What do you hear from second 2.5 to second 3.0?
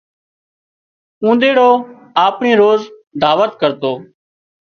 روز